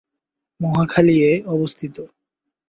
মহাখালী 0.59 1.15
এ 1.23 1.33
অবস্থিত। 1.45 1.95